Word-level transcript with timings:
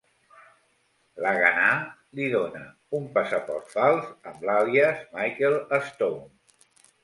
L'Haganah 1.25 1.83
li 2.21 2.31
dóna 2.37 2.63
un 3.01 3.07
passaport 3.19 3.69
fals 3.77 4.11
amb 4.33 4.51
l'àlies 4.51 5.07
"Michael 5.17 5.63
Stone". 5.95 6.29